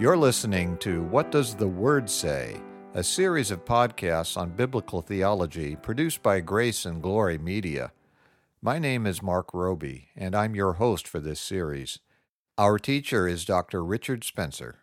[0.00, 2.58] You're listening to What Does the Word Say?
[2.94, 7.92] A series of podcasts on biblical theology produced by Grace and Glory Media.
[8.62, 11.98] My name is Marc Roby, and I'm your host for this series.
[12.56, 13.84] Our teacher is Dr.
[13.84, 14.78] Richard Spencer.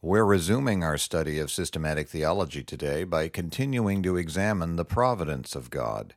[0.00, 5.68] We're resuming our study of systematic theology today by continuing to examine the providence of
[5.68, 6.14] God.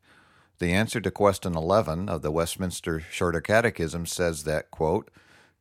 [0.59, 5.11] The answer to question 11 of the Westminster Shorter Catechism says that, quote,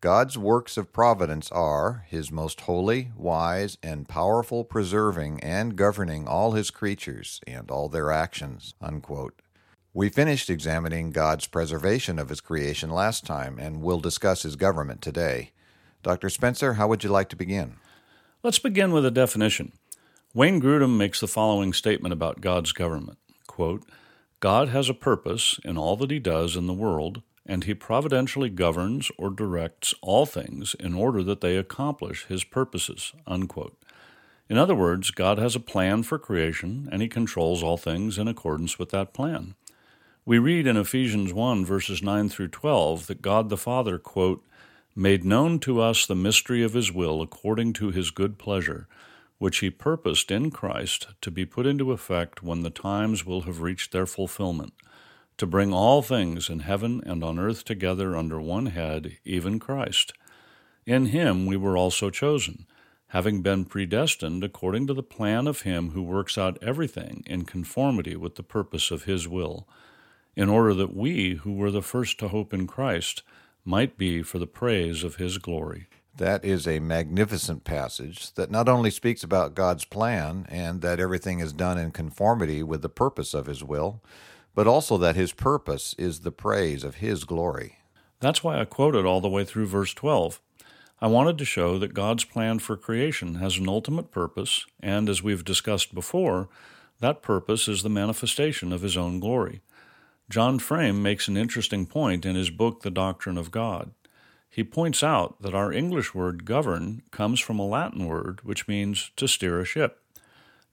[0.04, 6.52] God's works of providence are His most holy, wise, and powerful preserving and governing all
[6.52, 8.74] His creatures and all their actions.
[8.82, 9.40] Unquote.
[9.95, 15.00] We finished examining God's preservation of His creation last time, and we'll discuss His government
[15.00, 15.52] today.
[16.02, 16.28] Dr.
[16.28, 17.76] Spencer, how would you like to begin?
[18.42, 19.73] Let's begin with a definition.
[20.34, 23.84] Wayne Grudem makes the following statement about God's government quote,
[24.40, 28.48] God has a purpose in all that He does in the world and he providentially
[28.48, 33.12] governs or directs all things in order that they accomplish his purposes.
[33.26, 33.76] Unquote.
[34.48, 38.28] In other words, God has a plan for creation, and he controls all things in
[38.28, 39.54] accordance with that plan.
[40.26, 44.45] We read in Ephesians 1, verses 9 through 12, that God the Father, quote,
[44.96, 48.86] made known to us the mystery of his will according to his good pleasure,
[49.38, 53.60] which he purposed in Christ to be put into effect when the times will have
[53.60, 54.73] reached their fulfillment
[55.37, 60.13] to bring all things in heaven and on earth together under one head, even Christ.
[60.87, 62.66] In him we were also chosen,
[63.09, 68.16] having been predestined according to the plan of him who works out everything in conformity
[68.16, 69.69] with the purpose of his will,
[70.37, 73.22] in order that we, who were the first to hope in Christ,
[73.65, 75.87] might be for the praise of his glory.
[76.16, 81.41] That is a magnificent passage that not only speaks about God's plan and that everything
[81.41, 84.00] is done in conformity with the purpose of his will,
[84.55, 87.78] but also that his purpose is the praise of his glory.
[88.21, 90.41] That's why I quoted all the way through verse 12.
[91.00, 95.22] I wanted to show that God's plan for creation has an ultimate purpose, and as
[95.22, 96.48] we've discussed before,
[97.00, 99.60] that purpose is the manifestation of his own glory.
[100.31, 103.93] John Frame makes an interesting point in his book, The Doctrine of God.
[104.48, 109.10] He points out that our English word govern comes from a Latin word which means
[109.16, 110.00] to steer a ship.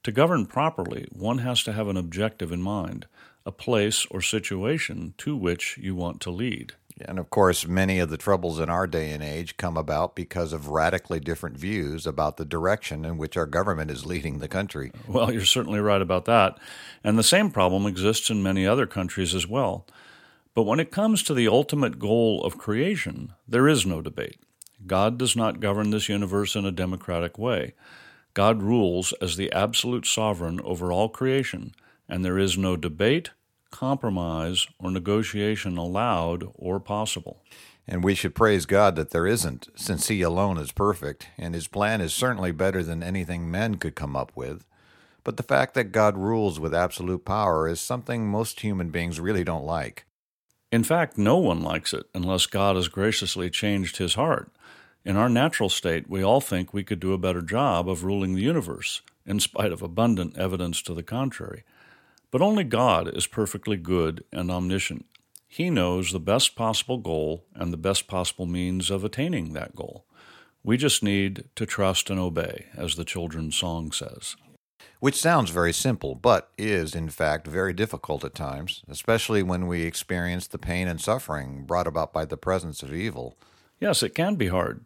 [0.03, 3.08] To govern properly, one has to have an objective in mind,
[3.46, 6.74] a place or situation to which you want to lead.
[7.06, 10.53] And of course, many of the troubles in our day and age come about because
[10.53, 14.91] of radically different views about the direction in which our government is leading the country.
[15.07, 16.59] Well, you're certainly right about that.
[17.03, 19.85] And the same problem exists in many other countries as well.
[20.53, 24.38] But when it comes to the ultimate goal of creation, there is no debate.
[24.85, 27.73] God does not govern this universe in a democratic way.
[28.34, 31.73] God rules as the absolute sovereign over all creation
[32.11, 33.31] and there is no debate,
[33.72, 37.41] compromise, or negotiation allowed or possible.
[37.88, 41.69] And we should praise God that there isn't, since He alone is perfect, and His
[41.69, 44.66] plan is certainly better than anything men could come up with.
[45.23, 49.45] But the fact that God rules with absolute power is something most human beings really
[49.45, 50.05] don't like.
[50.69, 54.51] In fact, no one likes it unless God has graciously changed his heart.
[55.05, 58.35] In our natural state, we all think we could do a better job of ruling
[58.35, 61.63] the universe, in spite of abundant evidence to the contrary.
[62.31, 65.06] But only God is perfectly good and omniscient.
[65.47, 70.06] He knows the best possible goal and the best possible means of attaining that goal.
[70.64, 74.38] We just need to trust and obey, as the children's song says.
[75.00, 79.81] Which sounds very simple, but is, in fact, very difficult at times, especially when we
[79.81, 83.36] experience the pain and suffering brought about by the presence of evil.
[83.80, 84.86] Yes, it can be hard.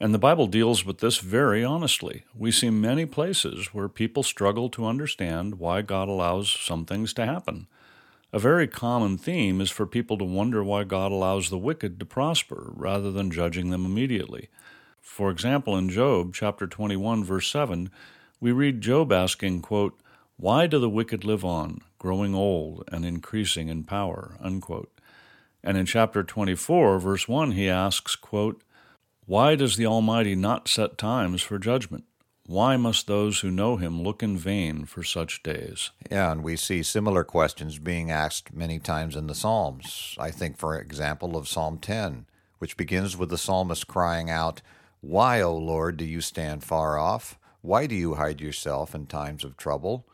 [0.00, 2.24] And the Bible deals with this very honestly.
[2.34, 7.26] We see many places where people struggle to understand why God allows some things to
[7.26, 7.68] happen.
[8.32, 12.04] A very common theme is for people to wonder why God allows the wicked to
[12.04, 14.48] prosper rather than judging them immediately.
[15.00, 17.90] For example, in Job chapter 21 verse 7,
[18.40, 19.96] we read Job asking, quote,
[20.36, 24.90] "Why do the wicked live on, growing old and increasing in power?" Unquote.
[25.62, 28.60] And in chapter 24 verse 1 he asks, quote,
[29.26, 32.04] why does the Almighty not set times for judgment?
[32.46, 35.92] Why must those who know him look in vain for such days?
[36.10, 40.14] Yeah, and we see similar questions being asked many times in the Psalms.
[40.18, 42.26] I think, for example, of Psalm 10,
[42.58, 44.60] which begins with the psalmist crying out,
[45.00, 47.38] Why, O Lord, do you stand far off?
[47.62, 50.06] Why do you hide yourself in times of trouble?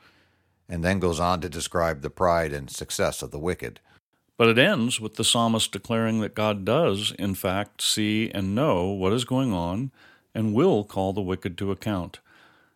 [0.68, 3.80] And then goes on to describe the pride and success of the wicked.
[4.40, 8.86] But it ends with the psalmist declaring that God does, in fact, see and know
[8.86, 9.90] what is going on
[10.34, 12.20] and will call the wicked to account.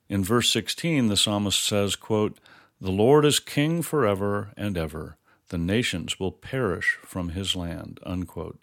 [0.07, 2.39] In verse 16, the psalmist says, quote,
[2.83, 5.17] The Lord is king forever and ever.
[5.49, 7.99] The nations will perish from his land.
[8.05, 8.63] Unquote.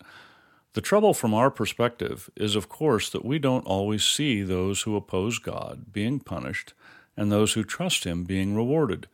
[0.73, 4.95] The trouble from our perspective is, of course, that we don't always see those who
[4.95, 6.75] oppose God being punished
[7.17, 9.07] and those who trust Him being rewarded.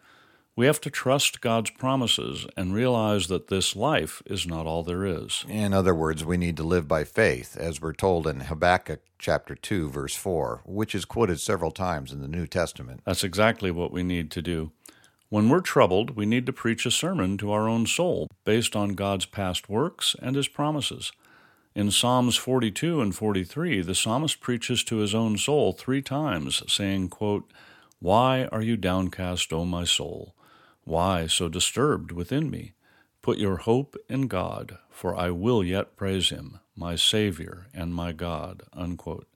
[0.58, 5.06] We have to trust God's promises and realize that this life is not all there
[5.06, 5.46] is.
[5.48, 9.54] In other words, we need to live by faith, as we're told in Habakkuk chapter
[9.54, 13.02] 2, verse 4, which is quoted several times in the New Testament.
[13.06, 14.72] That's exactly what we need to do.
[15.30, 18.96] When we're troubled, we need to preach a sermon to our own soul based on
[18.96, 21.12] God's past works and His promises.
[21.76, 27.10] In Psalms 42 and 43, the psalmist preaches to his own soul three times, saying,
[27.10, 27.48] quote,
[28.00, 30.34] Why are you downcast, O my soul?
[30.88, 32.72] Why so disturbed within me?
[33.22, 38.14] Put your hope in God, for I will yet praise him, my Savior and my
[38.14, 38.64] God.
[38.72, 39.28] Unquote.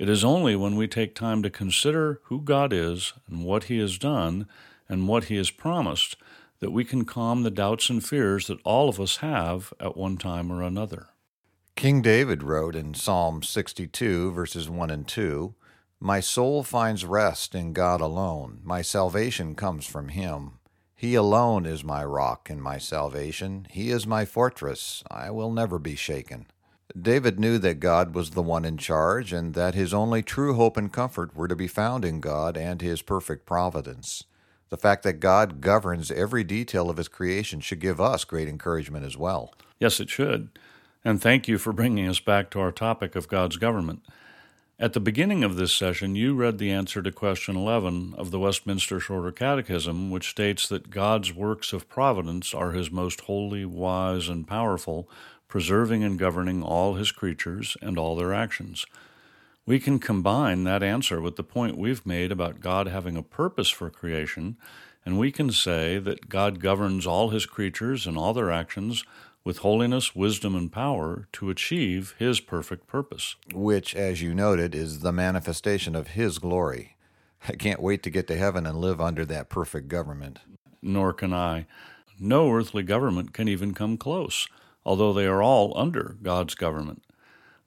[0.00, 3.78] It is only when we take time to consider who God is and what he
[3.78, 4.48] has done
[4.88, 6.16] and what he has promised
[6.58, 10.16] that we can calm the doubts and fears that all of us have at one
[10.16, 11.10] time or another.
[11.76, 15.54] King David wrote in Psalm 62, verses 1 and 2
[16.00, 20.58] My soul finds rest in God alone, my salvation comes from him.
[21.02, 23.66] He alone is my rock and my salvation.
[23.68, 25.02] He is my fortress.
[25.10, 26.46] I will never be shaken.
[26.96, 30.76] David knew that God was the one in charge and that his only true hope
[30.76, 34.22] and comfort were to be found in God and his perfect providence.
[34.68, 39.04] The fact that God governs every detail of his creation should give us great encouragement
[39.04, 39.52] as well.
[39.80, 40.50] Yes, it should.
[41.04, 44.04] And thank you for bringing us back to our topic of God's government.
[44.78, 48.38] At the beginning of this session, you read the answer to question 11 of the
[48.38, 54.28] Westminster Shorter Catechism, which states that God's works of providence are his most holy, wise,
[54.28, 55.08] and powerful,
[55.46, 58.86] preserving and governing all his creatures and all their actions.
[59.66, 63.68] We can combine that answer with the point we've made about God having a purpose
[63.68, 64.56] for creation,
[65.04, 69.04] and we can say that God governs all his creatures and all their actions
[69.44, 73.36] with holiness, wisdom, and power to achieve His perfect purpose.
[73.52, 76.96] Which, as you noted, is the manifestation of His glory.
[77.48, 80.38] I can't wait to get to heaven and live under that perfect government.
[80.80, 81.66] Nor can I.
[82.20, 84.46] No earthly government can even come close,
[84.84, 87.02] although they are all under God's government.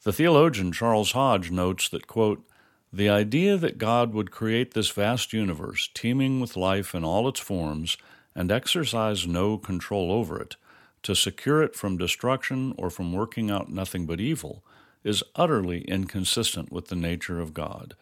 [0.04, 2.48] The theologian Charles Hodge notes that, quote,
[2.94, 7.42] the idea that God would create this vast universe, teeming with life in all its
[7.42, 7.98] forms,
[8.34, 10.56] and exercise no control over it,
[11.06, 14.64] to secure it from destruction or from working out nothing but evil
[15.04, 17.96] is utterly inconsistent with the nature of God.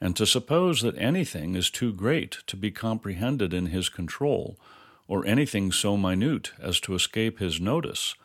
[0.00, 4.58] And to suppose that anything is too great to be comprehended in His control,
[5.06, 8.16] or anything so minute as to escape His notice,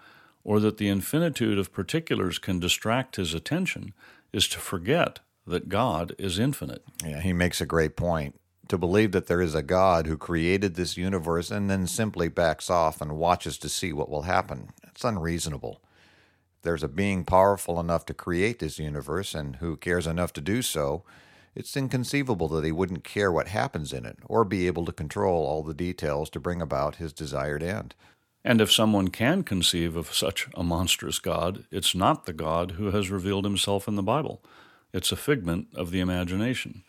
[0.44, 3.94] or that the infinitude of particulars can distract His attention,
[4.33, 6.83] is to forget that God is infinite.
[7.06, 10.76] Yeah, he makes a great point to believe that there is a God who created
[10.76, 14.70] this universe and then simply backs off and watches to see what will happen.
[14.88, 15.82] It's unreasonable.
[16.64, 20.62] There's a being powerful enough to create this universe and who cares enough to do
[20.62, 21.04] so.
[21.54, 25.46] It's inconceivable that he wouldn't care what happens in it or be able to control
[25.46, 27.94] all the details to bring about his desired end.
[28.44, 32.92] And if someone can conceive of such a monstrous God, it's not the God who
[32.92, 34.44] has revealed himself in the Bible.
[34.92, 36.84] It's a figment of the imagination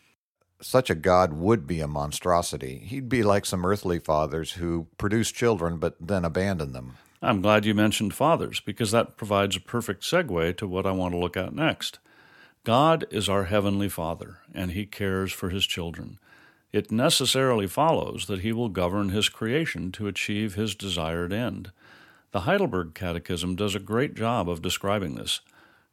[0.60, 2.78] such a God would be a monstrosity.
[2.78, 6.96] He'd be like some earthly fathers who produce children but then abandon them.
[7.22, 11.12] I'm glad you mentioned fathers because that provides a perfect segue to what I want
[11.14, 11.98] to look at next.
[12.64, 16.18] God is our heavenly Father, and He cares for His children.
[16.72, 21.70] It necessarily follows that He will govern His creation to achieve His desired end.
[22.32, 25.40] The Heidelberg Catechism does a great job of describing this.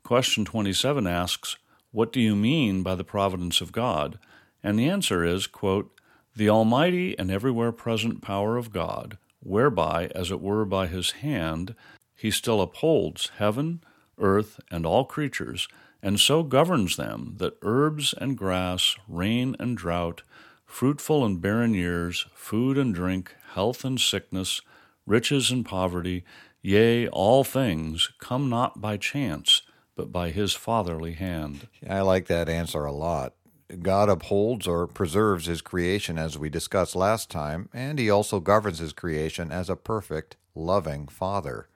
[0.04, 1.58] Question 27 asks,
[1.92, 4.20] What do you mean by the providence of God?
[4.64, 5.92] And the answer is, quote,
[6.36, 11.76] the almighty and everywhere present power of God, whereby, as it were by his hand,
[12.16, 13.82] he still upholds heaven,
[14.18, 15.68] earth, and all creatures,
[16.02, 20.24] and so governs them that herbs and grass, rain and drought,
[20.66, 24.62] fruitful and barren years, food and drink, health and sickness,
[25.06, 26.24] riches and poverty,
[26.62, 29.62] yea, all things, come not by chance,
[29.96, 31.68] but by his fatherly hand.
[31.88, 33.34] I like that answer a lot.
[33.82, 38.80] God upholds or preserves his creation, as we discussed last time, and he also governs
[38.80, 41.68] his creation as a perfect, loving Father.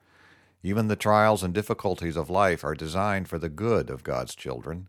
[0.62, 4.88] Even the trials and difficulties of life are designed for the good of God's children.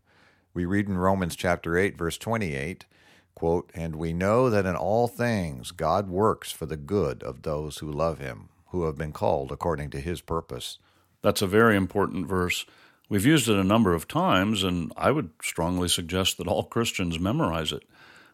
[0.52, 2.86] We read in Romans chapter 8 verse 28,
[3.34, 7.78] quote, "And we know that in all things God works for the good of those
[7.78, 10.78] who love him, who have been called according to his purpose."
[11.22, 12.66] That's a very important verse.
[13.10, 17.18] We've used it a number of times, and I would strongly suggest that all Christians
[17.18, 17.82] memorize it.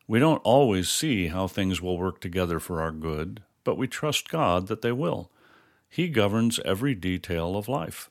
[0.06, 4.28] We don't always see how things will work together for our good, but we trust
[4.28, 5.30] God that they will.
[5.88, 8.10] He governs every detail of life.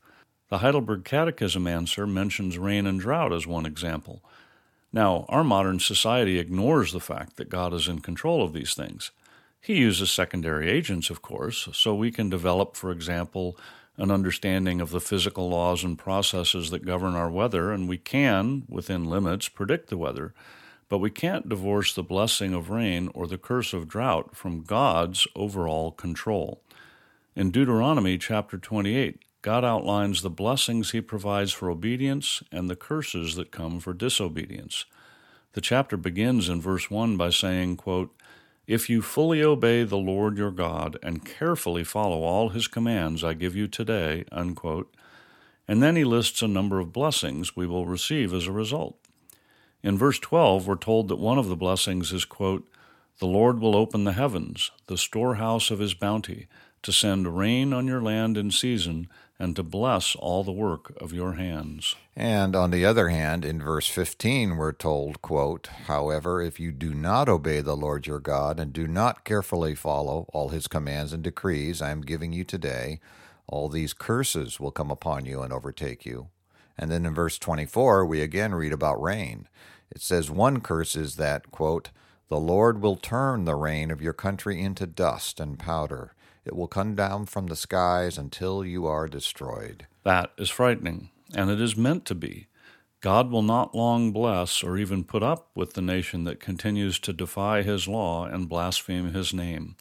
[0.49, 4.23] The Heidelberg Catechism answer mentions rain and drought as one example.
[4.91, 9.11] Now, our modern society ignores the fact that God is in control of these things.
[9.61, 13.55] He uses secondary agents, of course, so we can develop, for example,
[13.97, 18.63] an understanding of the physical laws and processes that govern our weather, and we can,
[18.67, 20.33] within limits, predict the weather.
[20.89, 25.27] But we can't divorce the blessing of rain or the curse of drought from God's
[25.35, 26.61] overall control.
[27.35, 33.35] In Deuteronomy chapter 28, God outlines the blessings he provides for obedience and the curses
[33.35, 34.85] that come for disobedience.
[35.53, 38.13] The chapter begins in verse 1 by saying, quote,
[38.67, 43.33] If you fully obey the Lord your God and carefully follow all his commands I
[43.33, 44.91] give you today, unquote,
[45.67, 48.97] and then he lists a number of blessings we will receive as a result.
[49.83, 52.67] In verse 12, we're told that one of the blessings is, quote,
[53.19, 56.47] The Lord will open the heavens, the storehouse of his bounty,
[56.85, 61.11] to send rain on your land in season and to bless all the work of
[61.11, 61.95] your hands.
[62.15, 66.93] And on the other hand, in verse 15, we're told, quote, However, if you do
[66.93, 71.23] not obey the Lord your God and do not carefully follow all his commands and
[71.23, 72.99] decrees I am giving you today,
[73.47, 76.27] all these curses will come upon you and overtake you.
[76.77, 79.47] And then in verse 24, we again read about rain.
[79.89, 81.89] It says, One curse is that, quote,
[82.29, 86.11] The Lord will turn the rain of your country into dust and powder
[86.45, 89.87] it will come down from the skies until you are destroyed.
[90.03, 92.47] That is frightening, and it is meant to be.
[93.01, 97.13] God will not long bless or even put up with the nation that continues to
[97.13, 99.75] defy his law and blaspheme his name,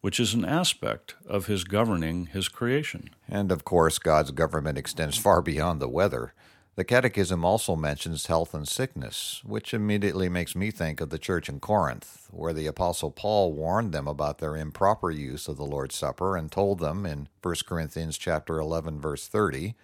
[0.00, 3.10] which is an aspect of his governing his creation.
[3.28, 6.34] And of course, God's government extends far beyond the weather.
[6.76, 11.48] The Catechism also mentions health and sickness, which immediately makes me think of the church
[11.48, 15.96] in Corinth, where the Apostle Paul warned them about their improper use of the Lord's
[15.96, 19.74] Supper and told them in 1 Corinthians chapter 11 verse 30,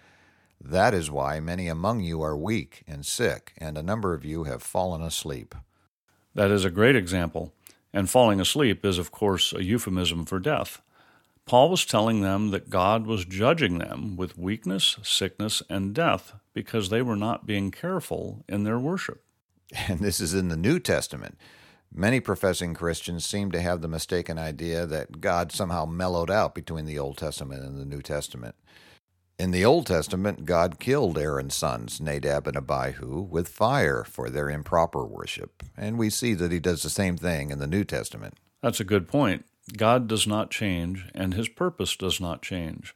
[0.61, 4.45] "That is why many among you are weak and sick, and a number of you
[4.45, 5.55] have fallen asleep."
[6.35, 7.53] That is a great example,
[7.91, 10.81] and falling asleep is of course a euphemism for death.
[11.45, 16.89] Paul was telling them that God was judging them with weakness, sickness, and death because
[16.89, 19.23] they were not being careful in their worship.
[19.87, 21.37] And this is in the New Testament.
[21.93, 26.85] Many professing Christians seem to have the mistaken idea that God somehow mellowed out between
[26.85, 28.55] the Old Testament and the New Testament.
[29.37, 34.49] In the Old Testament, God killed Aaron's sons, Nadab and Abihu, with fire for their
[34.49, 38.33] improper worship, and we see that he does the same thing in the New Testament.
[38.63, 39.45] That's a good point.
[39.75, 42.95] God does not change, and his purpose does not change.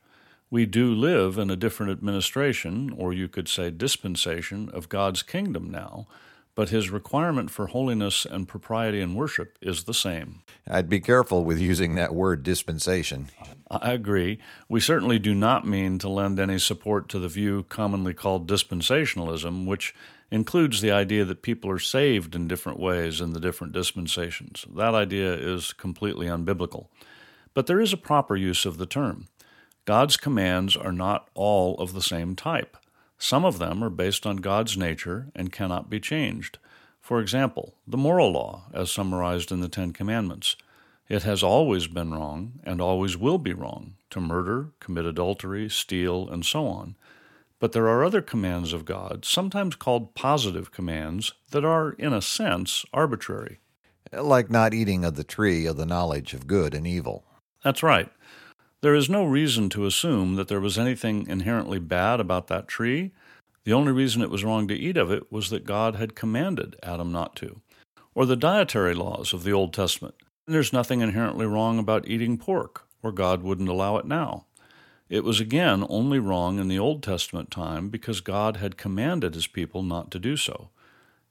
[0.51, 5.71] We do live in a different administration, or you could say dispensation, of God's kingdom
[5.71, 6.07] now,
[6.55, 10.41] but his requirement for holiness and propriety in worship is the same.
[10.69, 13.29] I'd be careful with using that word dispensation.
[13.69, 14.39] I agree.
[14.67, 19.65] We certainly do not mean to lend any support to the view commonly called dispensationalism,
[19.65, 19.95] which
[20.31, 24.65] includes the idea that people are saved in different ways in the different dispensations.
[24.75, 26.87] That idea is completely unbiblical.
[27.53, 29.27] But there is a proper use of the term.
[29.85, 32.77] God's commands are not all of the same type.
[33.17, 36.59] Some of them are based on God's nature and cannot be changed.
[36.99, 40.55] For example, the moral law, as summarized in the Ten Commandments.
[41.09, 46.29] It has always been wrong and always will be wrong to murder, commit adultery, steal,
[46.29, 46.95] and so on.
[47.59, 52.21] But there are other commands of God, sometimes called positive commands, that are, in a
[52.21, 53.59] sense, arbitrary.
[54.13, 57.23] Like not eating of the tree of the knowledge of good and evil.
[57.63, 58.09] That's right.
[58.81, 63.11] There is no reason to assume that there was anything inherently bad about that tree.
[63.63, 66.75] The only reason it was wrong to eat of it was that God had commanded
[66.81, 67.61] Adam not to.
[68.15, 70.15] Or the dietary laws of the Old Testament.
[70.47, 74.47] There's nothing inherently wrong about eating pork, or God wouldn't allow it now.
[75.09, 79.45] It was again only wrong in the Old Testament time because God had commanded his
[79.45, 80.69] people not to do so.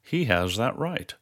[0.00, 1.14] He has that right.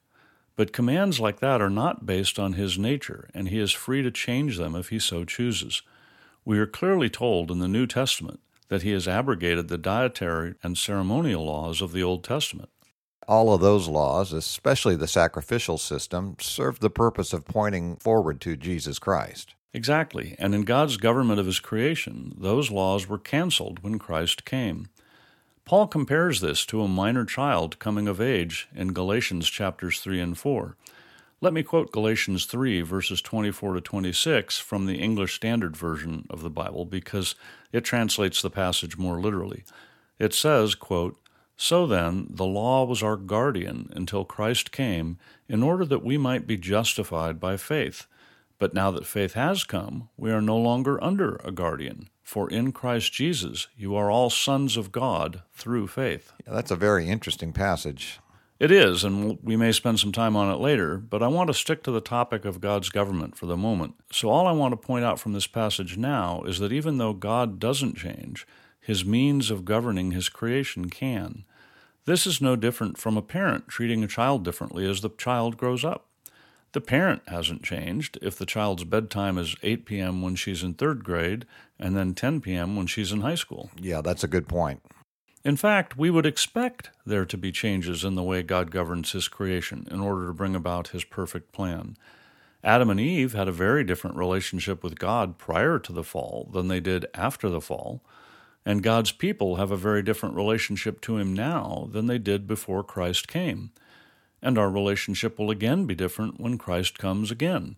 [0.56, 4.10] But commands like that are not based on his nature, and he is free to
[4.10, 5.80] change them if he so chooses.
[6.48, 10.78] We are clearly told in the New Testament that he has abrogated the dietary and
[10.78, 12.70] ceremonial laws of the Old Testament.
[13.28, 18.56] All of those laws, especially the sacrificial system, served the purpose of pointing forward to
[18.56, 19.56] Jesus Christ.
[19.74, 20.36] Exactly.
[20.38, 24.88] And in God's government of his creation, those laws were canceled when Christ came.
[25.66, 30.38] Paul compares this to a minor child coming of age in Galatians chapters 3 and
[30.38, 30.76] 4.
[31.40, 36.42] Let me quote Galatians 3, verses 24 to 26 from the English Standard Version of
[36.42, 37.36] the Bible because
[37.72, 39.62] it translates the passage more literally.
[40.18, 41.16] It says, quote,
[41.56, 45.16] So then, the law was our guardian until Christ came,
[45.48, 48.08] in order that we might be justified by faith.
[48.58, 52.08] But now that faith has come, we are no longer under a guardian.
[52.24, 56.32] For in Christ Jesus, you are all sons of God through faith.
[56.44, 58.18] Yeah, that's a very interesting passage.
[58.58, 61.54] It is, and we may spend some time on it later, but I want to
[61.54, 63.94] stick to the topic of God's government for the moment.
[64.10, 67.12] So, all I want to point out from this passage now is that even though
[67.12, 68.46] God doesn't change,
[68.80, 71.44] his means of governing his creation can.
[72.04, 75.84] This is no different from a parent treating a child differently as the child grows
[75.84, 76.06] up.
[76.72, 80.20] The parent hasn't changed if the child's bedtime is 8 p.m.
[80.20, 81.46] when she's in third grade
[81.78, 82.76] and then 10 p.m.
[82.76, 83.70] when she's in high school.
[83.80, 84.82] Yeah, that's a good point.
[85.44, 89.28] In fact, we would expect there to be changes in the way God governs His
[89.28, 91.96] creation in order to bring about His perfect plan.
[92.64, 96.68] Adam and Eve had a very different relationship with God prior to the fall than
[96.68, 98.02] they did after the fall,
[98.66, 102.82] and God's people have a very different relationship to Him now than they did before
[102.82, 103.70] Christ came
[104.42, 107.76] and our relationship will again be different when Christ comes again.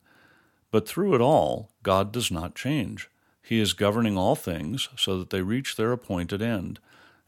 [0.71, 3.09] But through it all, God does not change.
[3.43, 6.79] He is governing all things so that they reach their appointed end.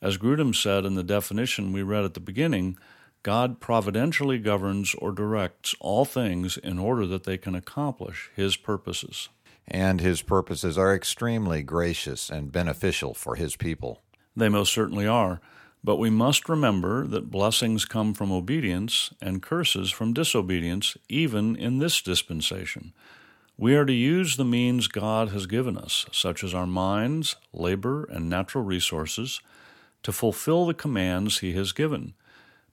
[0.02, 2.76] As Grudem said in the definition we read at the beginning,
[3.22, 9.28] God providentially governs or directs all things in order that they can accomplish His purposes.
[9.68, 14.02] And His purposes are extremely gracious and beneficial for His people.
[14.34, 15.40] They most certainly are.
[15.84, 21.78] But we must remember that blessings come from obedience and curses from disobedience, even in
[21.78, 22.92] this dispensation.
[23.56, 28.04] We are to use the means God has given us, such as our minds, labor,
[28.04, 29.40] and natural resources,
[30.02, 32.14] to fulfill the commands He has given.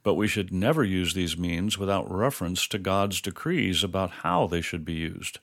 [0.03, 4.61] But we should never use these means without reference to God's decrees about how they
[4.61, 5.39] should be used.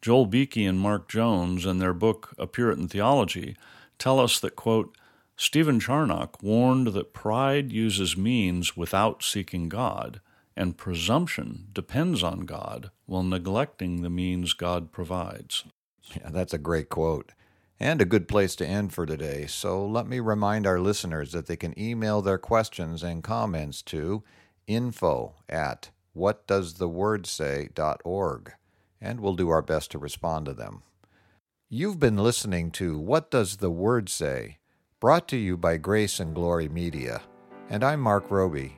[0.00, 3.56] Joel Beeke and Mark Jones, in their book A Puritan Theology,
[3.98, 4.96] tell us that, quote,
[5.36, 10.20] Stephen Charnock warned that pride uses means without seeking God,
[10.56, 15.64] and presumption depends on God while neglecting the means God provides.
[16.16, 17.32] Yeah, that's a great quote.
[17.80, 19.46] And a good place to end for today.
[19.46, 24.24] So let me remind our listeners that they can email their questions and comments to
[24.66, 28.52] info at whatdoesthewordsay.org,
[29.00, 30.82] and we'll do our best to respond to them.
[31.68, 34.56] You've been listening to What Does the Word Say?
[35.00, 37.22] brought to you by Grace and Glory Media.
[37.70, 38.76] And I'm Marc Roby.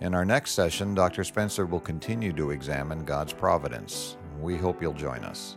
[0.00, 1.24] In our next session, Dr.
[1.24, 4.16] Spencer will continue to examine God's providence.
[4.40, 5.56] We hope you'll join us.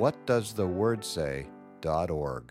[0.00, 2.48] whatdoesthewordsay.org.